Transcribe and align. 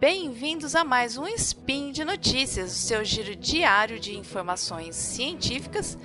bem-vindos 0.00 0.76
a 0.76 0.84
mais 0.84 1.18
um 1.18 1.26
Spin 1.26 1.90
de 1.90 2.04
Notícias, 2.04 2.70
o 2.70 2.74
seu 2.74 3.04
giro 3.04 3.34
diário 3.34 3.98
de 3.98 4.16
informações 4.16 4.94
científicas 4.94 5.98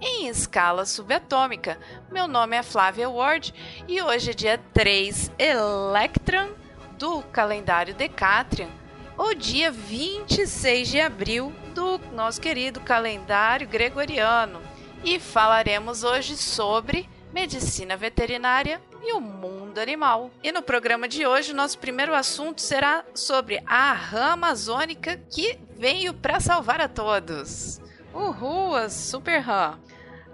em 0.00 0.28
escala 0.28 0.86
subatômica. 0.86 1.78
Meu 2.10 2.26
nome 2.26 2.56
é 2.56 2.62
Flávia 2.62 3.10
Ward 3.10 3.52
e 3.86 4.00
hoje 4.00 4.30
é 4.30 4.34
dia 4.34 4.58
3 4.72 5.30
Electron 5.38 6.54
do 6.98 7.20
calendário 7.24 7.94
Decatrian, 7.94 8.70
o 9.18 9.34
dia 9.34 9.70
26 9.70 10.88
de 10.88 11.00
abril 11.00 11.52
do 11.74 11.98
nosso 12.14 12.40
querido 12.40 12.80
calendário 12.80 13.68
gregoriano. 13.68 14.58
E 15.04 15.20
falaremos 15.20 16.02
hoje 16.02 16.34
sobre 16.34 17.06
medicina 17.30 17.94
veterinária 17.94 18.80
e 19.04 19.12
o 19.12 19.20
mundo 19.20 19.78
animal. 19.78 20.30
E 20.42 20.50
no 20.50 20.62
programa 20.62 21.06
de 21.06 21.26
hoje, 21.26 21.52
nosso 21.52 21.78
primeiro 21.78 22.14
assunto 22.14 22.60
será 22.60 23.04
sobre 23.14 23.62
a 23.66 23.92
rã 23.92 24.32
amazônica 24.32 25.20
que 25.30 25.58
veio 25.76 26.14
para 26.14 26.40
salvar 26.40 26.80
a 26.80 26.88
todos. 26.88 27.80
Uhul, 28.12 28.74
a 28.74 28.88
super 28.88 29.40
rã. 29.40 29.78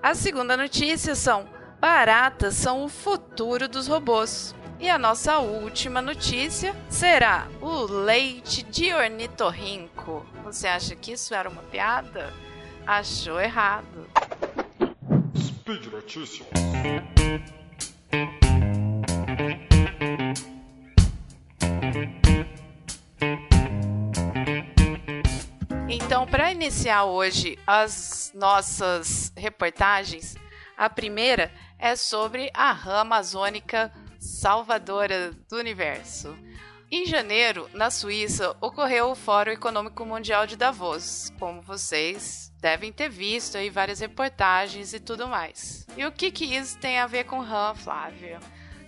A 0.02 0.14
segunda 0.14 0.56
notícia 0.56 1.14
são 1.14 1.48
baratas 1.80 2.54
são 2.54 2.84
o 2.84 2.88
futuro 2.88 3.66
dos 3.66 3.88
robôs. 3.88 4.54
E 4.78 4.88
a 4.88 4.98
nossa 4.98 5.38
última 5.38 6.00
notícia 6.00 6.74
será 6.88 7.48
o 7.60 7.82
leite 7.82 8.62
de 8.62 8.92
ornitorrinco. 8.94 10.24
Você 10.44 10.66
acha 10.68 10.96
que 10.96 11.12
isso 11.12 11.34
era 11.34 11.50
uma 11.50 11.62
piada? 11.62 12.32
Achou 12.86 13.38
errado. 13.38 14.08
Speed 15.36 15.86
Notícias. 15.92 16.48
Iniciar 26.60 27.04
hoje 27.04 27.58
as 27.66 28.32
nossas 28.34 29.32
reportagens, 29.34 30.36
a 30.76 30.90
primeira 30.90 31.50
é 31.78 31.96
sobre 31.96 32.50
a 32.52 32.70
rã 32.70 32.98
amazônica 32.98 33.90
salvadora 34.18 35.32
do 35.48 35.56
universo. 35.56 36.36
Em 36.90 37.06
janeiro, 37.06 37.66
na 37.72 37.90
Suíça, 37.90 38.54
ocorreu 38.60 39.12
o 39.12 39.14
Fórum 39.14 39.52
Econômico 39.52 40.04
Mundial 40.04 40.46
de 40.46 40.54
Davos, 40.54 41.32
como 41.38 41.62
vocês 41.62 42.52
devem 42.60 42.92
ter 42.92 43.08
visto 43.08 43.56
aí 43.56 43.70
várias 43.70 44.00
reportagens 44.00 44.92
e 44.92 45.00
tudo 45.00 45.26
mais. 45.26 45.86
E 45.96 46.04
o 46.04 46.12
que, 46.12 46.30
que 46.30 46.44
isso 46.44 46.76
tem 46.78 46.98
a 46.98 47.06
ver 47.06 47.24
com 47.24 47.40
rã, 47.40 47.74
Flávia? 47.74 48.38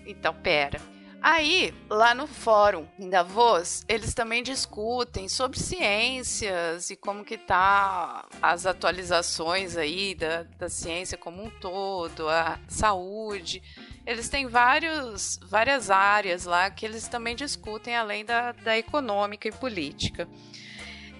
Então, 0.04 0.34
pera. 0.34 0.91
Aí, 1.22 1.72
lá 1.88 2.16
no 2.16 2.26
fórum 2.26 2.84
em 2.98 3.08
Davos, 3.08 3.84
eles 3.88 4.12
também 4.12 4.42
discutem 4.42 5.28
sobre 5.28 5.56
ciências 5.56 6.90
e 6.90 6.96
como 6.96 7.24
que 7.24 7.38
tá 7.38 8.26
as 8.42 8.66
atualizações 8.66 9.76
aí 9.76 10.16
da, 10.16 10.42
da 10.58 10.68
ciência 10.68 11.16
como 11.16 11.44
um 11.44 11.48
todo, 11.48 12.28
a 12.28 12.58
saúde. 12.66 13.62
Eles 14.04 14.28
têm 14.28 14.48
vários, 14.48 15.38
várias 15.44 15.90
áreas 15.90 16.44
lá 16.44 16.68
que 16.68 16.84
eles 16.84 17.06
também 17.06 17.36
discutem 17.36 17.94
além 17.94 18.24
da, 18.24 18.50
da 18.50 18.76
econômica 18.76 19.46
e 19.46 19.52
política. 19.52 20.28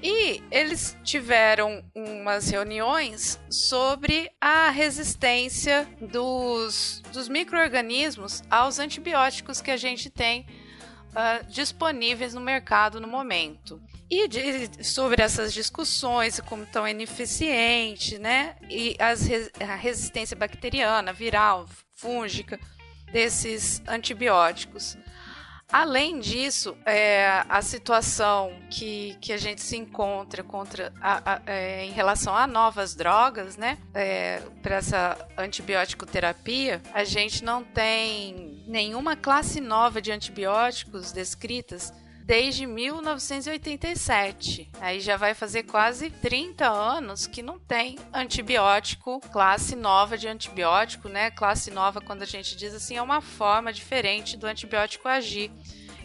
E 0.03 0.43
eles 0.51 0.97
tiveram 1.05 1.85
umas 1.95 2.51
reuniões 2.51 3.39
sobre 3.49 4.29
a 4.41 4.69
resistência 4.69 5.89
dos, 6.01 7.01
dos 7.13 7.29
micro-organismos 7.29 8.43
aos 8.51 8.81
antibióticos 8.81 9.61
que 9.61 9.71
a 9.71 9.77
gente 9.77 10.11
tem 10.11 10.45
uh, 11.11 11.47
disponíveis 11.49 12.35
no 12.35 12.41
mercado 12.41 13.01
no 13.01 13.07
momento. 13.07 13.81
E 14.11 14.27
de, 14.27 14.85
sobre 14.85 15.23
essas 15.23 15.55
discussões, 15.55 16.41
como 16.41 16.67
tão 16.67 16.87
ineficiente, 16.87 18.19
né? 18.19 18.57
E 18.69 18.97
as, 18.99 19.29
a 19.61 19.77
resistência 19.77 20.37
bacteriana, 20.37 21.13
viral, 21.13 21.69
fúngica 21.95 22.59
desses 23.13 23.81
antibióticos. 23.87 24.97
Além 25.73 26.21
disso, 26.21 26.77
é, 26.85 27.45
a 27.49 27.63
situação 27.63 28.53
que, 28.69 29.17
que 29.23 29.33
a 29.33 29.39
gente 29.39 29.63
se 29.63 29.75
encontra 29.75 30.45
contra 30.45 30.93
a, 31.01 31.35
a, 31.35 31.43
é, 31.47 31.87
em 31.87 31.93
relação 31.93 32.37
a 32.37 32.47
novas 32.47 32.95
drogas, 32.95 33.57
né? 33.57 33.79
É, 33.95 34.43
Para 34.63 34.77
essa 34.77 35.17
antibiótico 35.39 36.05
terapia, 36.05 36.83
a 36.93 37.05
gente 37.05 37.43
não 37.43 37.65
tem 37.65 38.63
nenhuma 38.67 39.17
classe 39.17 39.63
nova 39.63 40.03
de 40.03 40.13
antibióticos 40.13 41.11
descritas 41.11 41.93
desde 42.33 42.65
1987. 42.65 44.71
Aí 44.81 45.01
já 45.01 45.19
vai 45.19 45.35
fazer 45.35 45.65
quase 45.65 46.09
30 46.09 46.67
anos 46.67 47.27
que 47.27 47.43
não 47.43 47.59
tem 47.59 47.99
antibiótico, 48.11 49.21
classe 49.31 49.77
nova 49.77 50.17
de 50.17 50.29
antibiótico, 50.29 51.11
né? 51.11 51.31
Classe 51.31 51.71
nova, 51.71 52.01
quando 52.01 52.23
a 52.23 52.27
gente 52.27 52.57
diz 52.57 52.73
assim, 52.73 52.97
é 52.97 53.03
uma 53.03 53.21
forma 53.21 53.71
diferente 53.71 54.35
do 54.35 54.47
antibiótico 54.47 55.09
agir. 55.09 55.51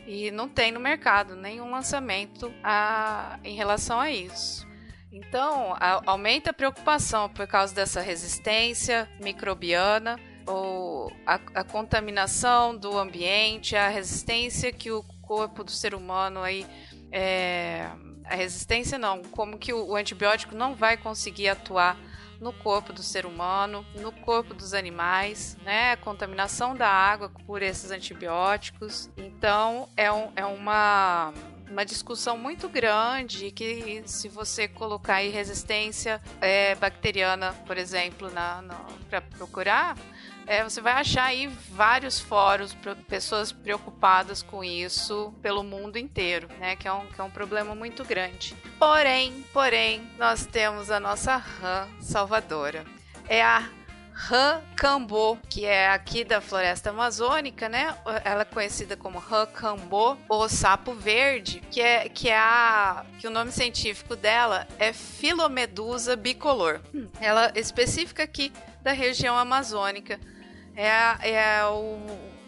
E 0.05 0.29
não 0.29 0.49
tem 0.49 0.69
no 0.69 0.81
mercado 0.81 1.33
nenhum 1.33 1.71
lançamento 1.71 2.53
a, 2.61 3.39
em 3.41 3.55
relação 3.55 3.97
a 3.97 4.11
isso. 4.11 4.67
Então, 5.09 5.77
a, 5.79 6.01
aumenta 6.05 6.49
a 6.49 6.53
preocupação 6.53 7.29
por 7.29 7.47
causa 7.47 7.73
dessa 7.73 8.01
resistência 8.01 9.09
microbiana 9.21 10.19
ou 10.45 11.09
a, 11.25 11.35
a 11.55 11.63
contaminação 11.63 12.75
do 12.75 12.97
ambiente, 12.97 13.77
a 13.77 13.87
resistência 13.87 14.73
que 14.73 14.91
o 14.91 15.05
corpo 15.27 15.63
do 15.63 15.71
ser 15.71 15.93
humano 15.93 16.41
aí 16.41 16.65
é, 17.11 17.89
a 18.23 18.35
resistência 18.35 18.97
não, 18.97 19.21
como 19.23 19.57
que 19.57 19.73
o, 19.73 19.89
o 19.89 19.95
antibiótico 19.95 20.55
não 20.55 20.75
vai 20.75 20.97
conseguir 20.97 21.49
atuar 21.49 21.97
no 22.39 22.53
corpo 22.53 22.93
do 22.93 23.01
ser 23.01 23.25
humano, 23.25 23.85
no 23.95 24.11
corpo 24.11 24.53
dos 24.53 24.73
animais, 24.73 25.57
né? 25.63 25.93
A 25.93 25.97
contaminação 25.97 26.75
da 26.75 26.87
água 26.87 27.31
por 27.47 27.63
esses 27.63 27.89
antibióticos. 27.89 29.09
Então, 29.17 29.89
é, 29.97 30.11
um, 30.11 30.31
é 30.35 30.45
uma, 30.45 31.33
uma 31.69 31.85
discussão 31.85 32.38
muito 32.38 32.69
grande 32.69 33.51
que 33.51 34.03
se 34.05 34.28
você 34.29 34.67
colocar 34.67 35.16
aí 35.16 35.29
resistência 35.29 36.22
é, 36.41 36.75
bacteriana, 36.75 37.53
por 37.66 37.78
exemplo, 37.78 38.31
na, 38.31 38.63
para 39.09 39.22
procurar, 39.22 39.97
é, 40.45 40.63
você 40.63 40.79
vai 40.79 40.94
achar 40.94 41.25
aí 41.25 41.47
vários 41.47 42.19
fóruns, 42.19 42.75
pessoas 43.07 43.51
preocupadas 43.51 44.41
com 44.41 44.63
isso 44.63 45.33
pelo 45.41 45.61
mundo 45.61 45.97
inteiro, 45.97 46.47
né? 46.59 46.75
Que 46.78 46.88
é 46.88 46.94
um, 46.94 47.05
que 47.05 47.19
é 47.19 47.23
um 47.23 47.29
problema 47.29 47.75
muito 47.75 48.05
grande. 48.05 48.55
Porém, 48.79 49.44
porém, 49.51 50.09
nós 50.17 50.45
temos 50.45 50.89
a 50.89 51.01
nossa 51.01 51.35
rã 51.35 51.88
salvadora. 51.99 52.85
É 53.28 53.44
a 53.44 53.69
rã 54.19 54.61
cambô, 54.75 55.38
que 55.47 55.63
é 55.63 55.89
aqui 55.89 56.23
da 56.23 56.41
floresta 56.41 56.89
amazônica, 56.89 57.69
né? 57.69 57.95
Ela 58.25 58.41
é 58.41 58.45
conhecida 58.45 58.97
como 58.97 59.19
rã 59.19 59.45
cambô 59.45 60.17
ou 60.28 60.50
sapo 60.50 60.94
verde, 60.94 61.61
que 61.69 61.79
é 61.79 62.09
que 62.09 62.28
é 62.28 62.38
a 62.38 63.05
que 63.19 63.28
o 63.28 63.29
nome 63.29 63.51
científico 63.51 64.16
dela 64.16 64.67
é 64.79 64.91
Filomedusa 64.91 66.16
bicolor. 66.16 66.81
Ela 67.22 67.51
é 67.53 67.59
específica 67.59 68.23
aqui 68.23 68.51
da 68.81 68.91
região 68.91 69.38
amazônica 69.38 70.19
é, 70.78 71.31
é, 71.31 71.66
o, 71.66 71.99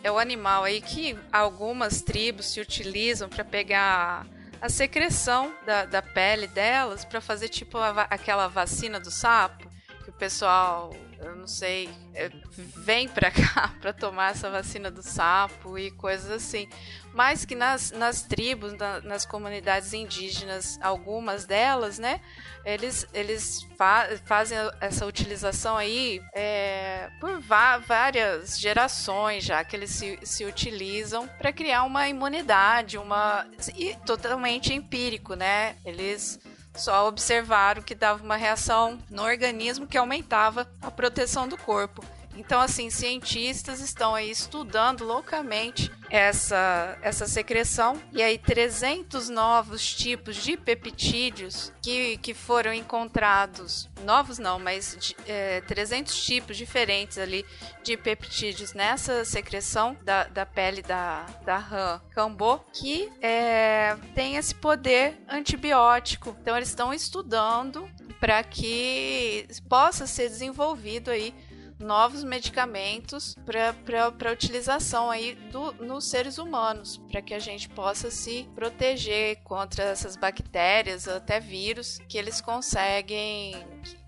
é 0.04 0.12
o 0.12 0.20
animal 0.20 0.64
aí 0.64 0.82
que 0.82 1.18
algumas 1.32 2.02
tribos 2.02 2.48
se 2.48 2.62
utilizam 2.62 3.28
para 3.28 3.44
pegar 3.44 4.26
a 4.62 4.70
secreção 4.70 5.54
da, 5.66 5.86
da 5.86 6.02
pele 6.02 6.48
delas 6.48 7.04
para 7.04 7.22
fazer 7.22 7.50
tipo 7.50 7.78
a, 7.78 8.02
aquela 8.10 8.48
vacina 8.48 9.00
do 9.00 9.10
sapo 9.10 9.70
que 10.04 10.10
o 10.12 10.14
pessoal 10.14 10.94
eu 11.22 11.36
não 11.36 11.48
sei, 11.48 11.90
é, 12.14 12.32
vem 12.78 13.08
para 13.08 13.30
cá 13.32 13.74
para 13.82 13.92
tomar 13.94 14.32
essa 14.32 14.50
vacina 14.50 14.90
do 14.90 15.04
sapo 15.04 15.78
e 15.78 15.92
coisas 15.92 16.32
assim. 16.32 16.68
Mas 17.14 17.44
que 17.44 17.56
nas, 17.56 17.92
nas 17.92 18.22
tribos, 18.22 18.74
na, 18.74 19.02
nas 19.02 19.26
comunidades 19.26 19.94
indígenas, 19.94 20.78
algumas 20.82 21.46
delas, 21.46 21.98
né, 21.98 22.22
eles, 22.64 23.08
eles 23.14 23.64
fa 23.78 24.08
fazem 24.26 24.58
essa 24.80 25.06
utilização 25.06 25.76
aí 25.76 26.22
é, 26.36 27.10
por 27.20 27.40
várias 27.40 28.60
gerações 28.60 29.44
já 29.44 29.64
que 29.64 29.76
eles 29.76 29.90
se, 29.90 30.20
se 30.22 30.46
utilizam 30.46 31.28
para 31.28 31.52
criar 31.52 31.84
uma 31.84 32.08
imunidade, 32.08 32.98
uma 32.98 33.48
e 33.76 33.96
totalmente 34.06 34.74
empírico, 34.74 35.34
né? 35.34 35.76
Eles 35.84 36.40
só 36.80 37.08
observaram 37.08 37.82
que 37.82 37.94
dava 37.94 38.24
uma 38.24 38.36
reação 38.36 38.98
no 39.10 39.24
organismo 39.24 39.86
que 39.86 39.98
aumentava 39.98 40.68
a 40.82 40.90
proteção 40.90 41.48
do 41.48 41.58
corpo. 41.58 42.04
Então, 42.40 42.62
assim, 42.62 42.90
cientistas 42.90 43.82
estão 43.82 44.16
aí 44.16 44.32
estudando 44.32 45.04
loucamente 45.04 45.92
essa, 46.10 46.98
essa 47.02 47.28
secreção. 47.28 48.02
E 48.14 48.24
aí, 48.24 48.38
300 48.38 49.28
novos 49.28 49.94
tipos 49.94 50.38
de 50.38 50.56
peptídeos 50.56 51.74
que, 51.82 52.16
que 52.20 52.34
foram 52.34 52.74
encontrados, 52.74 53.90
novos 54.06 54.40
não, 54.40 54.58
mas 54.58 55.14
é, 55.28 55.60
300 55.68 56.26
tipos 56.26 56.56
diferentes 56.56 57.18
ali 57.18 57.46
de 57.84 57.98
peptídeos 57.98 58.74
nessa 58.74 59.26
secreção 59.26 59.98
da, 60.06 60.24
da 60.24 60.46
pele 60.46 60.82
da, 60.82 61.26
da 61.46 61.58
rã 61.58 62.00
cambô, 62.12 62.60
que 62.72 63.12
é, 63.22 63.98
tem 64.16 64.38
esse 64.38 64.56
poder 64.56 65.22
antibiótico. 65.28 66.34
Então, 66.42 66.56
eles 66.56 66.70
estão 66.70 66.94
estudando 66.94 67.86
para 68.18 68.42
que 68.44 69.46
possa 69.68 70.08
ser 70.08 70.30
desenvolvido 70.30 71.12
aí 71.12 71.34
novos 71.80 72.24
medicamentos 72.24 73.36
para 73.46 74.32
utilização 74.32 75.10
aí 75.10 75.36
do, 75.52 75.72
nos 75.74 76.06
seres 76.06 76.38
humanos, 76.38 76.98
para 77.10 77.22
que 77.22 77.34
a 77.34 77.40
gente 77.40 77.70
possa 77.70 78.12
se 78.12 78.48
proteger 78.54 79.38
contra 79.44 79.84
essas 79.84 80.16
bactérias, 80.16 81.08
até 81.08 81.40
vírus, 81.40 82.00
que 82.08 82.18
eles 82.18 82.42
conseguem 82.42 83.56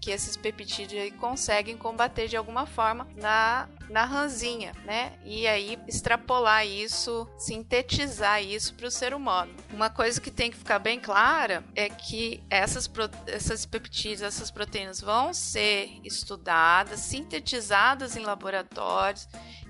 que 0.02 0.10
esses 0.10 0.36
peptídeos 0.36 1.14
conseguem 1.20 1.78
combater 1.78 2.28
de 2.28 2.36
alguma 2.36 2.66
forma 2.66 3.08
na, 3.16 3.70
na 3.88 4.04
ranzinha, 4.04 4.74
né? 4.84 5.14
E 5.24 5.48
aí 5.48 5.78
extrapolar 5.88 6.66
isso, 6.66 7.30
sintetizar 7.38 8.44
isso 8.44 8.74
para 8.74 8.88
o 8.88 8.92
ser 8.92 9.14
humano. 9.14 9.54
Uma 9.72 9.92
coisa 9.92 10.20
que 10.20 10.32
tem 10.32 10.50
que 10.50 10.58
ficar 10.58 10.80
bem 10.80 11.00
clara 11.00 11.64
é 11.76 11.88
que 11.88 12.44
essas, 12.50 12.90
essas 13.28 13.64
peptídeos, 13.64 14.24
essas 14.24 14.50
proteínas 14.50 15.00
vão 15.00 15.36
ser 15.36 15.92
estudadas, 16.04 17.00
sintetizadas 17.02 18.18
em 18.18 18.24
laboratórios 18.24 19.28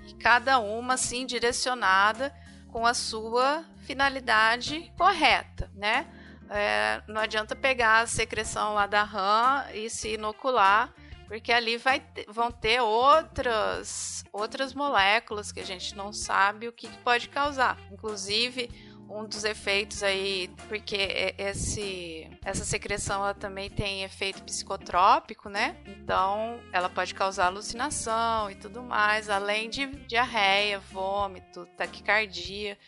e 0.08 0.14
cada 0.14 0.58
uma 0.58 0.94
assim 0.94 1.26
direcionada 1.26 2.34
com 2.68 2.86
a 2.86 2.94
sua 2.94 3.66
finalidade 3.80 4.90
correta, 4.96 5.70
né? 5.74 6.06
É, 6.52 7.02
não 7.08 7.20
adianta 7.20 7.56
pegar 7.56 8.00
a 8.00 8.06
secreção 8.06 8.74
lá 8.74 8.86
da 8.86 9.02
rã 9.02 9.64
e 9.72 9.88
se 9.88 10.14
inocular, 10.14 10.92
porque 11.26 11.50
ali 11.50 11.78
vai, 11.78 12.02
vão 12.28 12.52
ter 12.52 12.80
outras, 12.80 14.22
outras 14.32 14.74
moléculas 14.74 15.50
que 15.50 15.60
a 15.60 15.64
gente 15.64 15.96
não 15.96 16.12
sabe 16.12 16.68
o 16.68 16.72
que 16.72 16.88
pode 16.98 17.28
causar. 17.30 17.78
Inclusive, 17.90 18.68
um 19.08 19.24
dos 19.26 19.44
efeitos 19.44 20.02
aí, 20.02 20.50
porque 20.68 21.34
esse, 21.38 22.30
essa 22.44 22.64
secreção 22.64 23.22
ela 23.22 23.34
também 23.34 23.68
tem 23.70 24.02
efeito 24.02 24.42
psicotrópico, 24.42 25.48
né? 25.48 25.76
Então, 25.86 26.60
ela 26.72 26.88
pode 26.88 27.14
causar 27.14 27.46
alucinação 27.46 28.50
e 28.50 28.54
tudo 28.54 28.82
mais, 28.82 29.28
além 29.28 29.68
de 29.68 29.86
diarreia, 30.06 30.78
vômito, 30.78 31.66
taquicardia. 31.76 32.78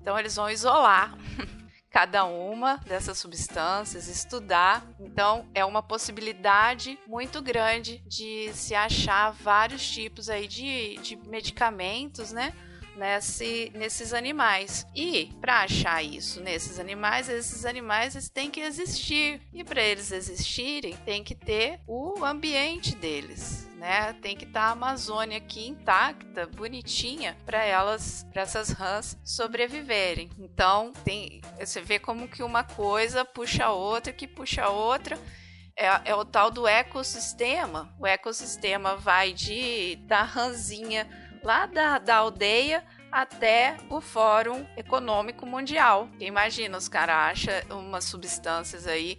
Então, 0.00 0.18
eles 0.18 0.36
vão 0.36 0.50
isolar 0.50 1.16
cada 1.94 2.24
uma 2.24 2.78
dessas 2.78 3.18
substâncias, 3.18 4.08
estudar. 4.08 4.84
Então, 4.98 5.46
é 5.54 5.64
uma 5.64 5.80
possibilidade 5.80 6.98
muito 7.06 7.40
grande 7.40 8.02
de 8.04 8.52
se 8.52 8.74
achar 8.74 9.30
vários 9.30 9.88
tipos 9.88 10.28
aí 10.28 10.48
de, 10.48 10.96
de 10.96 11.14
medicamentos, 11.14 12.32
né? 12.32 12.52
Nesse, 12.96 13.72
nesses 13.74 14.12
animais. 14.12 14.86
E 14.94 15.32
para 15.40 15.62
achar 15.62 16.02
isso 16.02 16.40
nesses 16.40 16.78
animais, 16.78 17.28
esses 17.28 17.64
animais 17.64 18.14
eles 18.14 18.28
têm 18.28 18.50
que 18.50 18.60
existir. 18.60 19.40
E 19.52 19.64
para 19.64 19.82
eles 19.82 20.12
existirem, 20.12 20.96
tem 21.04 21.24
que 21.24 21.34
ter 21.34 21.80
o 21.86 22.24
ambiente 22.24 22.94
deles 22.94 23.64
né? 23.84 24.14
Tem 24.14 24.34
que 24.34 24.46
estar 24.46 24.60
tá 24.60 24.66
a 24.68 24.70
Amazônia 24.70 25.36
aqui 25.36 25.68
intacta, 25.68 26.46
bonitinha, 26.46 27.36
para 27.44 27.62
elas, 27.62 28.26
para 28.32 28.40
essas 28.40 28.70
rãs 28.70 29.18
sobreviverem. 29.22 30.30
Então, 30.38 30.90
tem, 31.04 31.42
você 31.60 31.82
vê 31.82 31.98
como 31.98 32.26
que 32.26 32.42
uma 32.42 32.64
coisa 32.64 33.26
puxa 33.26 33.66
a 33.66 33.72
outra, 33.72 34.10
que 34.10 34.26
puxa 34.26 34.64
a 34.64 34.70
outra. 34.70 35.18
É, 35.76 36.12
é, 36.12 36.14
o 36.14 36.24
tal 36.24 36.50
do 36.50 36.66
ecossistema. 36.66 37.94
O 37.98 38.06
ecossistema 38.06 38.96
vai 38.96 39.34
de 39.34 39.96
da 40.06 40.22
ranzinha 40.22 41.06
lá 41.44 41.66
da, 41.66 41.98
da 41.98 42.16
aldeia 42.16 42.82
até 43.12 43.76
o 43.88 44.00
Fórum 44.00 44.66
Econômico 44.76 45.46
Mundial. 45.46 46.08
Imagina, 46.18 46.76
os 46.76 46.88
caras 46.88 47.14
acham 47.14 47.78
umas 47.78 48.04
substâncias 48.04 48.86
aí 48.86 49.18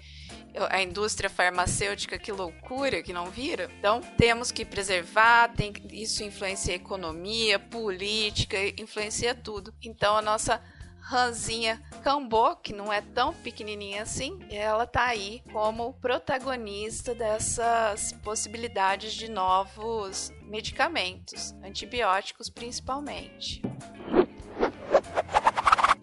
a 0.69 0.81
indústria 0.81 1.29
farmacêutica, 1.29 2.17
que 2.17 2.31
loucura, 2.31 3.03
que 3.03 3.13
não 3.13 3.29
vira. 3.29 3.69
Então, 3.77 4.01
temos 4.17 4.51
que 4.51 4.63
preservar, 4.63 5.49
tem, 5.49 5.73
isso 5.91 6.23
influencia 6.23 6.73
a 6.73 6.77
economia, 6.77 7.59
política, 7.59 8.57
influencia 8.81 9.35
tudo. 9.35 9.73
Então, 9.83 10.15
a 10.15 10.21
nossa 10.21 10.61
ranzinha 11.05 11.79
Cambô, 12.03 12.55
que 12.55 12.73
não 12.73 12.91
é 12.91 12.99
tão 12.99 13.33
pequenininha 13.33 14.01
assim, 14.01 14.39
ela 14.49 14.87
tá 14.87 15.05
aí 15.05 15.43
como 15.51 15.93
protagonista 15.93 17.13
dessas 17.13 18.11
possibilidades 18.23 19.13
de 19.13 19.29
novos 19.29 20.31
medicamentos, 20.41 21.53
antibióticos 21.63 22.49
principalmente. 22.49 23.61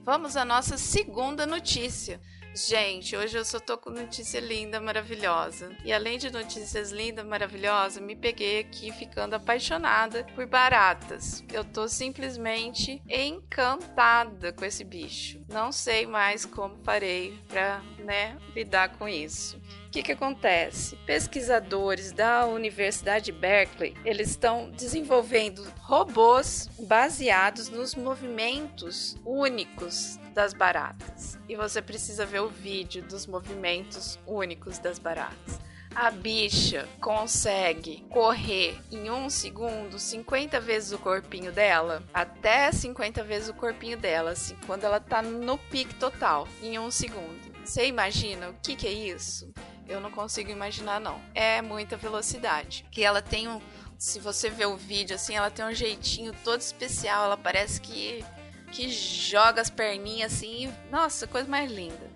Vamos 0.05 0.37
à 0.37 0.45
nossa 0.45 0.77
segunda 0.77 1.47
notícia. 1.47 2.21
Gente, 2.55 3.17
hoje 3.17 3.39
eu 3.39 3.47
só 3.47 3.59
tô 3.59 3.79
com 3.79 3.89
notícia 3.89 4.39
linda, 4.39 4.79
maravilhosa. 4.79 5.75
E 5.83 5.93
além 5.93 6.19
de 6.19 6.31
notícias 6.31 6.93
lindas, 6.93 7.25
maravilhosas, 7.25 8.03
me 8.03 8.15
peguei 8.15 8.61
aqui 8.61 8.93
ficando 8.93 9.35
apaixonada 9.35 10.27
por 10.35 10.47
baratas. 10.47 11.43
Eu 11.51 11.65
tô 11.65 11.89
simplesmente 11.89 13.03
encantada 13.09 14.53
com 14.53 14.67
esse 14.67 14.85
bicho. 14.85 15.41
Não 15.49 15.73
sei 15.73 16.07
mais 16.07 16.45
como 16.45 16.77
parei 16.79 17.39
pra, 17.49 17.81
né, 17.99 18.37
lidar 18.55 18.99
com 18.99 19.09
isso. 19.09 19.57
O 19.87 19.91
que, 19.91 20.03
que 20.03 20.13
acontece? 20.13 20.97
Pesquisadores 21.07 22.13
da 22.13 22.47
Universidade 22.47 23.27
de 23.27 23.33
Berkeley 23.33 23.95
eles 24.05 24.29
estão 24.31 24.71
desenvolvendo 24.71 25.67
robôs 25.81 26.69
baseados 26.81 27.71
nos 27.71 27.95
movimentos 27.95 29.17
únicos 29.25 30.19
das 30.35 30.53
baratas. 30.53 31.32
E 31.53 31.55
você 31.55 31.83
precisa 31.83 32.25
ver 32.25 32.41
o 32.41 32.49
vídeo 32.49 33.03
dos 33.03 33.27
movimentos 33.27 34.19
únicos 34.27 34.79
das 34.79 34.99
baratas. 34.99 35.61
A 35.95 36.11
bicha 36.11 36.89
consegue 36.99 38.03
correr 38.09 38.81
em 38.91 39.11
um 39.11 39.29
segundo 39.29 39.99
50 39.99 40.59
vezes 40.59 40.93
o 40.93 40.99
corpinho 40.99 41.53
dela, 41.53 42.03
até 42.15 42.73
50 42.73 43.23
vezes 43.23 43.51
o 43.51 43.55
corpinho 43.55 43.99
dela, 43.99 44.31
assim, 44.31 44.57
quando 44.67 44.85
ela 44.85 44.99
tá 44.99 45.21
no 45.21 45.59
pique 45.59 45.95
total, 45.97 46.49
em 46.63 46.79
um 46.79 46.91
segundo. 46.91 47.53
Você 47.63 47.87
imagina 47.87 48.49
o 48.49 48.55
que, 48.55 48.75
que 48.75 48.87
é 48.87 48.93
isso? 48.93 49.53
Eu 49.87 50.01
não 50.01 50.11
consigo 50.11 50.51
imaginar, 50.51 51.01
não. 51.01 51.21
É 51.35 51.61
muita 51.61 51.99
velocidade. 51.99 52.87
Que 52.91 53.05
ela 53.05 53.21
tem 53.21 53.47
um. 53.47 53.61
Se 53.99 54.19
você 54.19 54.49
ver 54.49 54.69
o 54.69 54.77
vídeo 54.79 55.17
assim, 55.17 55.37
ela 55.37 55.51
tem 55.51 55.67
um 55.67 55.75
jeitinho 55.75 56.33
todo 56.43 56.61
especial. 56.61 57.27
Ela 57.27 57.37
parece 57.37 57.79
que 57.79 58.25
que 58.73 58.91
joga 58.91 59.61
as 59.61 59.71
perninhas 59.71 60.33
assim. 60.33 60.73
Nossa, 60.91 61.27
coisa 61.27 61.49
mais 61.49 61.71
linda. 61.71 62.11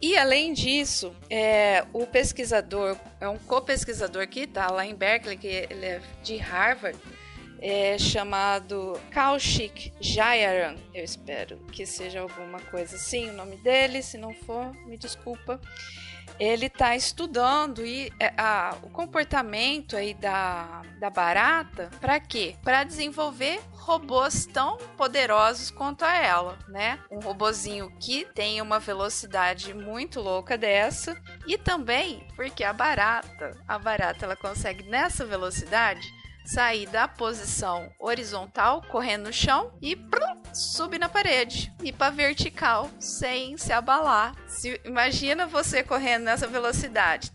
E 0.00 0.16
além 0.16 0.54
disso, 0.54 1.14
é, 1.28 1.84
o 1.92 2.06
pesquisador, 2.06 2.96
é 3.20 3.28
um 3.28 3.36
co-pesquisador 3.36 4.26
que 4.26 4.40
está 4.40 4.70
lá 4.70 4.86
em 4.86 4.94
Berkeley, 4.94 5.36
que 5.36 5.46
ele 5.46 5.84
é 5.84 6.00
de 6.22 6.38
Harvard, 6.38 6.98
é 7.60 7.98
chamado 7.98 8.98
Kaushik 9.10 9.92
Jayaran. 10.00 10.76
Eu 10.94 11.04
espero 11.04 11.58
que 11.70 11.84
seja 11.84 12.20
alguma 12.20 12.60
coisa 12.60 12.96
assim 12.96 13.28
o 13.28 13.34
nome 13.34 13.56
dele. 13.58 14.02
Se 14.02 14.16
não 14.16 14.32
for, 14.32 14.74
me 14.86 14.96
desculpa 14.96 15.60
ele 16.40 16.66
está 16.66 16.96
estudando 16.96 17.84
e, 17.84 18.10
é, 18.18 18.32
a, 18.36 18.74
o 18.82 18.88
comportamento 18.88 19.94
aí 19.94 20.14
da, 20.14 20.80
da 20.98 21.10
barata 21.10 21.90
para 22.00 22.18
quê? 22.18 22.56
Para 22.64 22.82
desenvolver 22.82 23.60
robôs 23.72 24.46
tão 24.46 24.78
poderosos 24.96 25.70
quanto 25.70 26.02
a 26.04 26.16
ela, 26.16 26.58
né? 26.68 26.98
Um 27.10 27.20
robozinho 27.20 27.92
que 28.00 28.24
tem 28.24 28.62
uma 28.62 28.78
velocidade 28.78 29.74
muito 29.74 30.20
louca 30.20 30.56
dessa 30.56 31.20
e 31.46 31.58
também 31.58 32.26
porque 32.34 32.64
a 32.64 32.72
barata, 32.72 33.56
a 33.68 33.78
barata 33.78 34.24
ela 34.24 34.36
consegue 34.36 34.84
nessa 34.84 35.26
velocidade 35.26 36.19
sair 36.44 36.86
da 36.86 37.06
posição 37.06 37.90
horizontal, 37.98 38.82
correndo 38.88 39.26
no 39.26 39.32
chão 39.32 39.72
e 39.80 39.94
plum, 39.94 40.42
subir 40.52 40.98
na 40.98 41.08
parede, 41.08 41.72
ir 41.82 41.92
para 41.92 42.10
vertical 42.10 42.90
sem 42.98 43.56
se 43.56 43.72
abalar. 43.72 44.34
Se, 44.46 44.80
imagina 44.84 45.46
você 45.46 45.82
correndo 45.82 46.24
nessa 46.24 46.46
velocidade, 46.46 47.30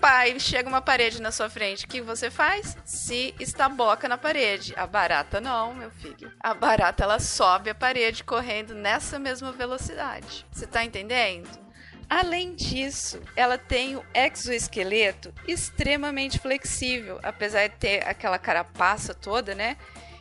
pai, 0.00 0.38
chega 0.40 0.68
uma 0.68 0.80
parede 0.80 1.20
na 1.20 1.30
sua 1.30 1.50
frente, 1.50 1.84
o 1.84 1.88
que 1.88 2.00
você 2.00 2.30
faz? 2.30 2.76
Se 2.84 3.34
estaboca 3.38 4.08
na 4.08 4.18
parede. 4.18 4.74
A 4.76 4.86
barata 4.86 5.40
não, 5.40 5.74
meu 5.74 5.90
filho. 5.90 6.32
A 6.40 6.54
barata 6.54 7.04
ela 7.04 7.18
sobe 7.18 7.70
a 7.70 7.74
parede 7.74 8.24
correndo 8.24 8.74
nessa 8.74 9.18
mesma 9.18 9.52
velocidade. 9.52 10.46
Você 10.50 10.66
tá 10.66 10.84
entendendo? 10.84 11.48
Além 12.08 12.54
disso, 12.54 13.20
ela 13.34 13.56
tem 13.56 13.96
o 13.96 14.04
exoesqueleto 14.14 15.32
extremamente 15.46 16.38
flexível, 16.38 17.18
apesar 17.22 17.68
de 17.68 17.76
ter 17.76 18.06
aquela 18.06 18.38
carapaça 18.38 19.14
toda, 19.14 19.54
né? 19.54 19.76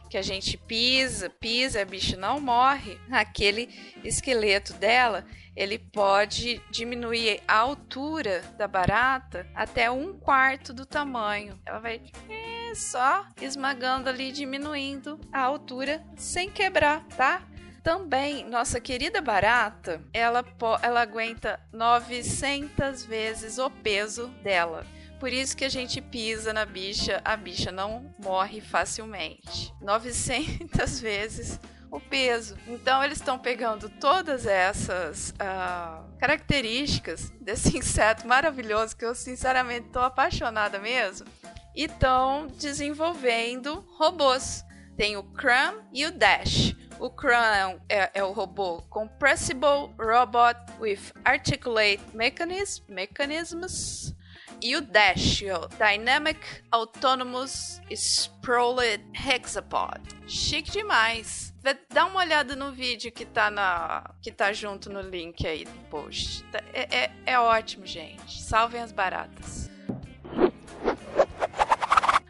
Que 0.10 0.18
a 0.18 0.22
gente 0.22 0.58
pisa, 0.58 1.30
pisa, 1.30 1.82
a 1.82 1.86
bicha 1.86 2.18
não 2.18 2.40
morre. 2.40 3.00
Aquele 3.10 3.70
esqueleto 4.04 4.74
dela, 4.74 5.26
ele 5.56 5.78
pode 5.78 6.62
diminuir 6.70 7.42
a 7.48 7.58
altura 7.58 8.42
da 8.58 8.68
barata 8.68 9.48
até 9.56 9.90
um 9.90 10.14
quarto 10.18 10.74
do 10.74 10.86
tamanho. 10.86 11.60
Ela 11.66 11.80
vai 11.80 12.02
é, 12.30 12.74
só 12.76 13.26
esmagando 13.42 14.10
ali, 14.10 14.32
diminuindo 14.32 15.20
a 15.32 15.42
altura 15.42 16.04
sem 16.18 16.50
quebrar, 16.50 17.06
tá? 17.16 17.48
Também, 17.84 18.46
nossa 18.46 18.80
querida 18.80 19.22
barata, 19.22 20.02
ela, 20.14 20.46
ela 20.84 21.02
aguenta 21.02 21.60
900 21.74 23.04
vezes 23.06 23.58
o 23.58 23.70
peso 23.70 24.28
dela. 24.44 24.86
Por 25.20 25.32
isso 25.32 25.56
que 25.56 25.66
a 25.66 25.70
gente 25.70 26.02
pisa 26.02 26.52
na 26.52 26.66
bicha, 26.66 27.22
a 27.24 27.36
bicha 27.36 27.72
não 27.72 28.14
morre 28.18 28.62
facilmente. 28.62 29.74
900 29.82 31.00
vezes 31.02 31.60
o 31.92 32.00
peso. 32.00 32.56
Então 32.68 33.04
eles 33.04 33.18
estão 33.18 33.38
pegando 33.38 33.90
todas 33.90 34.46
essas 34.46 35.32
uh, 35.32 36.18
características 36.18 37.32
desse 37.42 37.76
inseto 37.78 38.28
maravilhoso 38.28 38.96
que 38.96 39.06
eu 39.06 39.14
sinceramente 39.14 39.88
estou 39.88 40.02
apaixonada 40.02 40.80
mesmo 40.80 41.28
e 41.76 41.84
estão 41.84 42.48
desenvolvendo 42.48 43.86
robôs. 43.98 44.64
Tem 44.96 45.18
o 45.18 45.24
Crumb 45.24 45.84
e 45.92 46.06
o 46.06 46.12
Dash. 46.12 46.76
O 47.02 47.10
Crown 47.10 47.82
é, 47.90 48.12
é, 48.14 48.24
o 48.24 48.32
robô 48.32 48.84
Compressible 48.84 49.92
Robot 49.98 50.56
with 50.80 51.00
Articulate 51.26 52.00
Mechanism, 52.14 52.84
Mechanisms. 52.88 54.16
E 54.62 54.76
o 54.76 54.82
Dash, 54.82 55.42
o 55.42 55.68
Dynamic 55.84 56.40
Autonomous 56.70 57.82
Sprawled 57.90 59.04
Hexapod. 59.16 60.00
Chique 60.28 60.70
demais. 60.70 61.52
Dá 61.90 62.06
uma 62.06 62.20
olhada 62.20 62.56
no 62.56 62.72
vídeo 62.72 63.12
que 63.12 63.26
tá, 63.26 63.50
na, 63.50 64.14
que 64.22 64.32
tá 64.32 64.54
junto 64.54 64.88
no 64.88 65.02
link 65.02 65.48
aí 65.48 65.66
do 65.66 65.90
post. 65.90 66.44
Tá, 66.52 66.62
é, 66.72 67.06
é, 67.06 67.12
é 67.26 67.40
ótimo, 67.40 67.84
gente. 67.84 68.44
Salvem 68.44 68.80
as 68.80 68.92
baratas. 68.92 69.72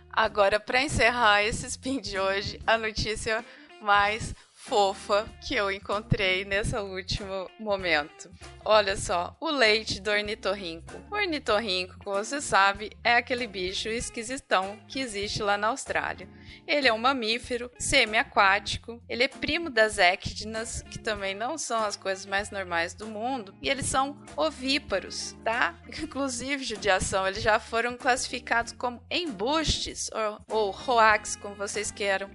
Agora, 0.09 0.61
para 0.61 0.81
encerrar 0.81 1.43
esse 1.43 1.67
spin 1.67 1.99
de 1.99 2.17
hoje, 2.17 2.57
a 2.65 2.77
notícia 2.77 3.43
mais 3.81 4.33
fofa 4.61 5.27
que 5.41 5.55
eu 5.55 5.71
encontrei 5.71 6.45
nesse 6.45 6.75
último 6.75 7.49
momento. 7.59 8.29
Olha 8.63 8.95
só, 8.95 9.35
o 9.39 9.49
leite 9.49 9.99
do 9.99 10.11
ornitorrinco. 10.11 10.93
O 11.09 11.15
ornitorrinco, 11.15 11.97
como 12.03 12.15
você 12.15 12.39
sabe, 12.39 12.91
é 13.03 13.15
aquele 13.15 13.47
bicho 13.47 13.89
esquisitão 13.89 14.79
que 14.87 14.99
existe 14.99 15.41
lá 15.41 15.57
na 15.57 15.69
Austrália. 15.69 16.29
Ele 16.67 16.87
é 16.87 16.93
um 16.93 16.99
mamífero 16.99 17.71
semi-aquático, 17.79 19.01
ele 19.09 19.23
é 19.23 19.27
primo 19.27 19.69
das 19.69 19.97
équidinas, 19.97 20.83
que 20.83 20.99
também 20.99 21.33
não 21.33 21.57
são 21.57 21.83
as 21.83 21.95
coisas 21.95 22.27
mais 22.27 22.51
normais 22.51 22.93
do 22.93 23.07
mundo, 23.07 23.55
e 23.63 23.67
eles 23.67 23.87
são 23.87 24.21
ovíparos, 24.37 25.35
tá? 25.43 25.75
Inclusive, 26.01 26.63
judiação, 26.63 27.27
eles 27.27 27.41
já 27.41 27.59
foram 27.59 27.97
classificados 27.97 28.73
como 28.73 29.03
embustes, 29.09 30.09
ou, 30.47 30.69
ou 30.69 30.75
hoax, 30.87 31.35
como 31.35 31.55
vocês 31.55 31.89
queiram 31.89 32.29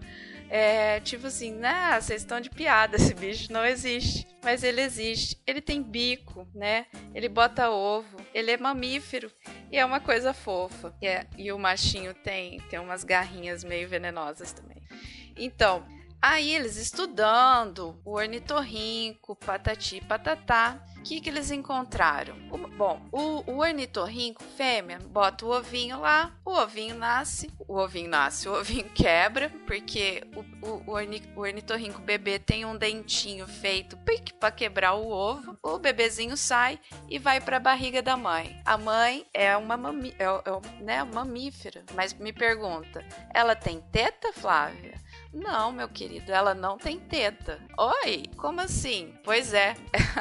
é 0.48 1.00
tipo 1.00 1.26
assim, 1.26 1.52
né? 1.52 2.00
Vocês 2.00 2.22
estão 2.22 2.40
de 2.40 2.50
piada, 2.50 2.96
esse 2.96 3.14
bicho 3.14 3.52
não 3.52 3.64
existe. 3.64 4.26
Mas 4.42 4.62
ele 4.62 4.80
existe. 4.80 5.40
Ele 5.46 5.60
tem 5.60 5.82
bico, 5.82 6.46
né? 6.54 6.86
Ele 7.14 7.28
bota 7.28 7.70
ovo. 7.70 8.16
Ele 8.32 8.50
é 8.50 8.56
mamífero. 8.56 9.30
E 9.70 9.76
é 9.76 9.84
uma 9.84 10.00
coisa 10.00 10.32
fofa. 10.32 10.94
E, 11.02 11.06
é, 11.06 11.26
e 11.36 11.52
o 11.52 11.58
machinho 11.58 12.14
tem, 12.14 12.60
tem 12.70 12.78
umas 12.78 13.02
garrinhas 13.02 13.64
meio 13.64 13.88
venenosas 13.88 14.52
também. 14.52 14.82
Então, 15.36 15.84
Aí 16.20 16.54
eles 16.54 16.76
estudando 16.76 18.00
o 18.04 18.12
ornitorrinco, 18.14 19.36
patati 19.36 20.00
patatá, 20.00 20.82
que, 21.06 21.20
que 21.20 21.30
eles 21.30 21.52
encontraram? 21.52 22.34
O, 22.50 22.58
bom, 22.58 23.00
o, 23.12 23.52
o 23.52 23.58
ornitorrinco 23.58 24.42
fêmea 24.42 24.98
bota 24.98 25.46
o 25.46 25.56
ovinho 25.56 26.00
lá, 26.00 26.34
o 26.44 26.50
ovinho 26.50 26.96
nasce, 26.96 27.48
o 27.68 27.78
ovinho 27.78 28.10
nasce, 28.10 28.48
o 28.48 28.52
ovinho 28.52 28.90
quebra, 28.92 29.48
porque 29.68 30.24
o, 30.34 30.40
o, 30.66 30.82
o, 30.84 30.90
orni, 30.90 31.22
o 31.36 31.40
ornitorrinco 31.42 32.00
bebê 32.00 32.40
tem 32.40 32.64
um 32.64 32.76
dentinho 32.76 33.46
feito 33.46 33.96
para 34.40 34.50
quebrar 34.50 34.94
o 34.94 35.08
ovo, 35.08 35.56
o 35.62 35.78
bebezinho 35.78 36.36
sai 36.36 36.80
e 37.08 37.20
vai 37.20 37.40
para 37.40 37.58
a 37.58 37.60
barriga 37.60 38.02
da 38.02 38.16
mãe. 38.16 38.60
A 38.64 38.76
mãe 38.76 39.24
é 39.32 39.56
uma 39.56 39.76
mami, 39.76 40.12
é, 40.18 40.24
é, 40.24 40.82
né, 40.82 41.04
mamífera, 41.04 41.84
mas 41.94 42.14
me 42.14 42.32
pergunta, 42.32 43.04
ela 43.32 43.54
tem 43.54 43.80
teta, 43.92 44.32
Flávia? 44.32 45.06
Não, 45.32 45.70
meu 45.70 45.88
querido, 45.88 46.32
ela 46.32 46.54
não 46.54 46.78
tem 46.78 46.98
teta. 46.98 47.60
Oi, 47.78 48.24
como 48.38 48.60
assim? 48.62 49.14
Pois 49.22 49.52
é, 49.52 49.74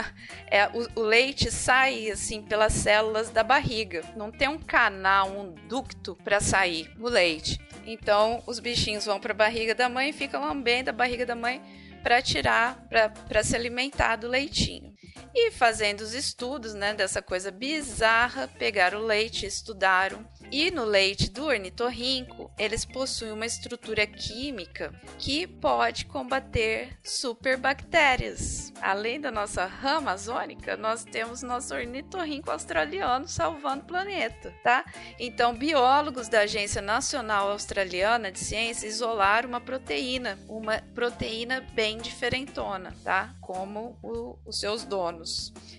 é 0.47 0.69
o, 0.75 0.99
o, 0.99 1.03
leite 1.03 1.49
sai 1.49 2.11
assim 2.11 2.41
pelas 2.41 2.73
células 2.73 3.29
da 3.29 3.43
barriga. 3.43 4.03
Não 4.17 4.29
tem 4.29 4.49
um 4.49 4.59
canal, 4.59 5.29
um 5.29 5.53
ducto 5.69 6.17
para 6.21 6.41
sair 6.41 6.91
o 6.99 7.07
leite. 7.07 7.57
Então, 7.85 8.43
os 8.45 8.59
bichinhos 8.59 9.05
vão 9.05 9.17
para 9.17 9.31
a 9.31 9.35
barriga 9.35 9.73
da 9.73 9.87
mãe 9.87 10.09
e 10.09 10.13
ficam 10.13 10.41
lambendo 10.41 10.89
a 10.89 10.93
barriga 10.93 11.25
da 11.25 11.35
mãe 11.35 11.61
para 12.03 12.21
tirar, 12.21 12.85
para 13.27 13.41
se 13.41 13.55
alimentar 13.55 14.17
do 14.17 14.27
leitinho. 14.27 14.93
E 15.37 15.51
fazendo 15.51 15.99
os 15.99 16.13
estudos 16.13 16.73
né, 16.73 16.93
dessa 16.93 17.21
coisa 17.21 17.51
bizarra, 17.51 18.47
pegaram 18.47 19.01
o 19.01 19.05
leite, 19.05 19.45
estudaram 19.45 20.25
e 20.51 20.71
no 20.71 20.85
leite 20.85 21.29
do 21.29 21.45
ornitorrinco, 21.45 22.51
eles 22.57 22.85
possuem 22.85 23.31
uma 23.31 23.45
estrutura 23.45 24.07
química 24.07 24.93
que 25.17 25.45
pode 25.45 26.05
combater 26.05 26.97
superbactérias. 27.03 28.71
Além 28.81 29.19
da 29.19 29.31
nossa 29.31 29.65
rã 29.65 29.97
amazônica, 29.97 30.77
nós 30.77 31.03
temos 31.03 31.41
nosso 31.41 31.73
ornitorrinco 31.73 32.51
australiano 32.51 33.27
salvando 33.27 33.83
o 33.83 33.87
planeta, 33.87 34.53
tá? 34.63 34.85
Então, 35.19 35.53
biólogos 35.53 36.29
da 36.29 36.41
Agência 36.41 36.81
Nacional 36.81 37.51
Australiana 37.51 38.31
de 38.31 38.39
Ciência 38.39 38.87
isolaram 38.87 39.49
uma 39.49 39.61
proteína, 39.61 40.37
uma 40.47 40.77
proteína 40.93 41.61
bem 41.73 41.97
diferentona, 41.97 42.95
tá? 43.03 43.35
Como 43.41 43.97
o, 44.01 44.37
os 44.45 44.59
seus 44.59 44.85
donos. 44.85 45.24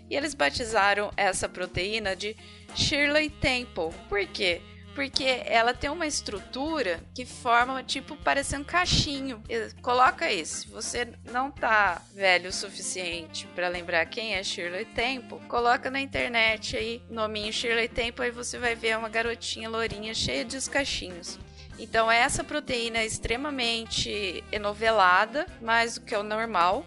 E 0.08 0.16
eles 0.16 0.34
batizaram 0.34 1.10
essa 1.16 1.48
proteína 1.48 2.14
de 2.14 2.36
Shirley 2.74 3.30
Temple. 3.30 3.90
Por 4.08 4.26
quê? 4.26 4.60
Porque 4.94 5.42
ela 5.44 5.74
tem 5.74 5.90
uma 5.90 6.06
estrutura 6.06 7.00
que 7.14 7.26
forma, 7.26 7.82
tipo, 7.82 8.16
parecendo 8.16 8.62
um 8.62 8.66
cachinho. 8.66 9.42
Coloca 9.82 10.32
isso. 10.32 10.62
Se 10.62 10.68
você 10.68 11.08
não 11.30 11.50
tá 11.50 12.00
velho 12.14 12.48
o 12.48 12.52
suficiente 12.52 13.46
para 13.54 13.68
lembrar 13.68 14.06
quem 14.06 14.34
é 14.34 14.42
Shirley 14.42 14.86
Temple, 14.86 15.40
coloca 15.48 15.90
na 15.90 16.00
internet 16.00 16.78
aí, 16.78 17.02
nominho 17.10 17.52
Shirley 17.52 17.88
Temple, 17.88 18.24
aí 18.24 18.30
você 18.30 18.58
vai 18.58 18.74
ver 18.74 18.96
uma 18.96 19.10
garotinha 19.10 19.68
lourinha 19.68 20.14
cheia 20.14 20.46
de 20.46 20.56
os 20.56 20.66
cachinhos. 20.66 21.38
Então, 21.78 22.10
essa 22.10 22.42
proteína 22.42 23.00
é 23.00 23.04
extremamente 23.04 24.42
enovelada, 24.50 25.46
mais 25.60 25.96
do 25.96 26.06
que 26.06 26.16
o 26.16 26.22
normal. 26.22 26.86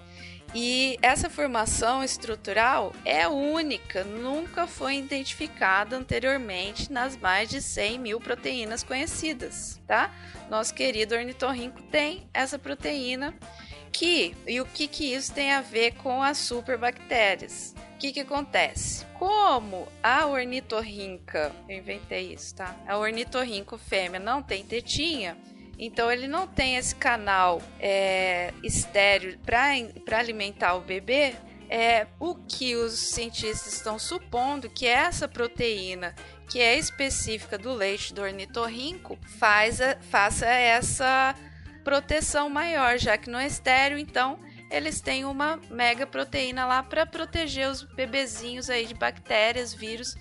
E 0.53 0.97
essa 1.01 1.29
formação 1.29 2.03
estrutural 2.03 2.91
é 3.05 3.27
única, 3.27 4.03
nunca 4.03 4.65
foi 4.65 4.97
identificada 4.97 5.95
anteriormente 5.95 6.91
nas 6.91 7.15
mais 7.15 7.49
de 7.49 7.61
100 7.61 7.99
mil 7.99 8.19
proteínas 8.19 8.81
conhecidas, 8.81 9.79
tá? 9.85 10.11
Nosso 10.49 10.73
querido 10.73 11.13
ornitorrinco 11.13 11.81
tem 11.83 12.27
essa 12.33 12.57
proteína 12.57 13.35
que 13.91 14.35
e 14.47 14.59
o 14.59 14.65
que, 14.65 14.87
que 14.87 15.13
isso 15.13 15.33
tem 15.33 15.51
a 15.51 15.61
ver 15.61 15.91
com 15.95 16.23
as 16.23 16.37
superbactérias? 16.39 17.75
O 17.95 17.97
que, 17.99 18.13
que 18.13 18.21
acontece? 18.21 19.05
Como 19.19 19.87
a 20.01 20.25
ornitorrinca, 20.25 21.51
eu 21.67 21.77
inventei 21.77 22.33
isso, 22.33 22.55
tá? 22.55 22.75
A 22.87 22.97
ornitorrinco 22.97 23.77
fêmea 23.77 24.19
não 24.19 24.41
tem 24.41 24.63
tetinha, 24.63 25.37
então 25.79 26.11
ele 26.11 26.27
não 26.27 26.45
tem 26.45 26.75
esse 26.75 26.93
canal 26.93 27.61
é, 27.79 28.53
estéreo 28.61 29.39
para 29.39 30.19
alimentar 30.19 30.75
o 30.75 30.81
bebê. 30.81 31.33
É 31.71 32.07
o 32.19 32.33
que 32.33 32.75
os 32.75 32.93
cientistas 32.93 33.73
estão 33.73 33.99
supondo 33.99 34.69
que 34.69 34.87
essa 34.87 35.27
proteína 35.27 36.15
que 36.49 36.59
é 36.59 36.77
específica 36.77 37.59
do 37.59 37.71
leite 37.71 38.11
do 38.11 38.23
ornitorrinco 38.23 39.19
faz 39.37 39.79
a, 39.79 39.95
faça 40.09 40.47
essa 40.47 41.35
proteção 41.83 42.49
maior, 42.49 42.97
já 42.97 43.17
que 43.17 43.29
não 43.29 43.39
é 43.39 43.45
estéreo, 43.45 43.99
então 43.99 44.39
eles 44.71 44.99
têm 44.99 45.25
uma 45.25 45.59
mega 45.69 46.05
proteína 46.05 46.65
lá 46.65 46.83
para 46.83 47.05
proteger 47.05 47.69
os 47.69 47.83
bebezinhos 47.83 48.69
aí 48.69 48.85
de 48.85 48.95
bactérias, 48.95 49.73
vírus 49.73 50.15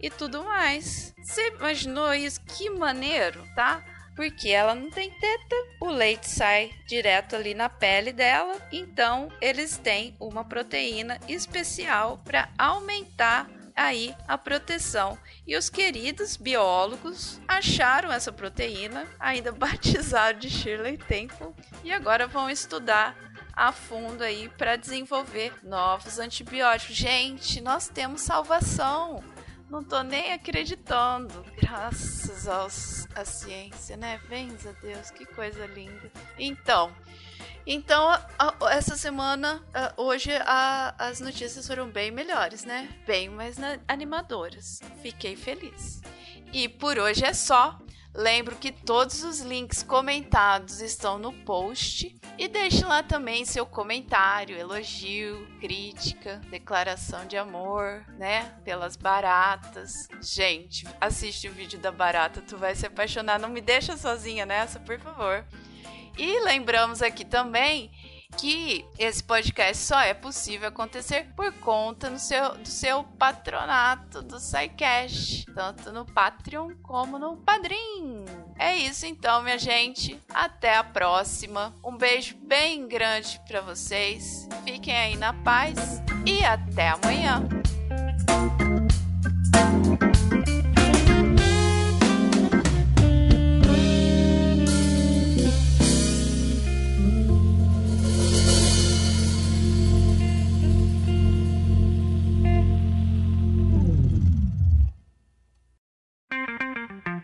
e 0.00 0.08
tudo 0.08 0.44
mais. 0.44 1.12
Você 1.22 1.48
imaginou 1.48 2.14
isso? 2.14 2.40
Que 2.42 2.70
maneiro, 2.70 3.44
tá? 3.54 3.84
Porque 4.14 4.50
ela 4.50 4.74
não 4.74 4.90
tem 4.90 5.10
teta, 5.10 5.56
o 5.80 5.90
leite 5.90 6.28
sai 6.28 6.72
direto 6.86 7.36
ali 7.36 7.54
na 7.54 7.68
pele 7.68 8.12
dela, 8.12 8.56
então 8.70 9.30
eles 9.40 9.76
têm 9.76 10.14
uma 10.20 10.44
proteína 10.44 11.18
especial 11.28 12.20
para 12.24 12.48
aumentar 12.58 13.48
aí 13.74 14.14
a 14.28 14.36
proteção. 14.36 15.18
E 15.46 15.56
os 15.56 15.68
queridos 15.68 16.36
biólogos 16.36 17.40
acharam 17.48 18.12
essa 18.12 18.32
proteína, 18.32 19.06
ainda 19.18 19.50
batizado 19.52 20.38
de 20.38 20.50
Shirley 20.50 20.98
Temple, 20.98 21.54
e 21.82 21.92
agora 21.92 22.26
vão 22.26 22.50
estudar 22.50 23.16
a 23.54 23.70
fundo 23.70 24.22
aí 24.22 24.48
para 24.56 24.76
desenvolver 24.76 25.52
novos 25.62 26.18
antibióticos. 26.18 26.96
Gente, 26.96 27.60
nós 27.60 27.88
temos 27.88 28.22
salvação. 28.22 29.22
Não 29.72 29.82
tô 29.82 30.02
nem 30.02 30.34
acreditando. 30.34 31.42
Graças 31.58 32.46
aos, 32.46 33.08
à 33.14 33.24
ciência, 33.24 33.96
né? 33.96 34.20
Venza 34.28 34.68
a 34.68 34.72
Deus, 34.74 35.10
que 35.10 35.24
coisa 35.24 35.64
linda. 35.64 36.12
Então, 36.38 36.94
então 37.66 38.06
essa 38.70 38.98
semana, 38.98 39.64
hoje, 39.96 40.30
as 40.98 41.20
notícias 41.20 41.66
foram 41.66 41.88
bem 41.88 42.10
melhores, 42.10 42.64
né? 42.64 42.86
Bem 43.06 43.30
mais 43.30 43.56
animadoras. 43.88 44.82
Fiquei 45.00 45.36
feliz. 45.36 46.02
E 46.52 46.68
por 46.68 46.98
hoje 46.98 47.24
é 47.24 47.32
só. 47.32 47.78
Lembro 48.14 48.56
que 48.56 48.70
todos 48.70 49.24
os 49.24 49.40
links 49.40 49.82
comentados 49.82 50.82
estão 50.82 51.18
no 51.18 51.32
post 51.32 52.14
e 52.36 52.46
deixe 52.46 52.84
lá 52.84 53.02
também 53.02 53.44
seu 53.46 53.64
comentário, 53.64 54.56
elogio, 54.56 55.48
crítica, 55.58 56.38
declaração 56.50 57.26
de 57.26 57.38
amor, 57.38 58.04
né? 58.18 58.52
Pelas 58.64 58.96
baratas. 58.96 60.08
Gente, 60.20 60.86
assiste 61.00 61.48
o 61.48 61.52
vídeo 61.52 61.78
da 61.78 61.90
barata, 61.90 62.42
tu 62.42 62.58
vai 62.58 62.74
se 62.74 62.86
apaixonar. 62.86 63.38
Não 63.38 63.48
me 63.48 63.62
deixa 63.62 63.96
sozinha 63.96 64.44
nessa, 64.44 64.78
por 64.78 64.98
favor. 64.98 65.46
E 66.18 66.40
lembramos 66.40 67.00
aqui 67.00 67.24
também 67.24 67.90
que 68.36 68.84
esse 68.98 69.22
podcast 69.22 69.84
só 69.84 70.00
é 70.00 70.14
possível 70.14 70.68
acontecer 70.68 71.28
por 71.36 71.52
conta 71.54 72.10
do 72.10 72.18
seu, 72.18 72.56
do 72.56 72.68
seu 72.68 73.04
patronato 73.04 74.22
do 74.22 74.38
SciCash, 74.38 75.44
tanto 75.54 75.92
no 75.92 76.04
Patreon 76.04 76.72
como 76.82 77.18
no 77.18 77.36
Padrim. 77.36 78.24
É 78.58 78.76
isso 78.76 79.06
então, 79.06 79.42
minha 79.42 79.58
gente. 79.58 80.20
Até 80.32 80.76
a 80.76 80.84
próxima. 80.84 81.74
Um 81.84 81.96
beijo 81.96 82.36
bem 82.36 82.86
grande 82.86 83.40
para 83.46 83.60
vocês. 83.60 84.48
Fiquem 84.64 84.96
aí 84.96 85.16
na 85.16 85.32
paz 85.32 86.02
e 86.26 86.44
até 86.44 86.88
amanhã. 86.90 87.61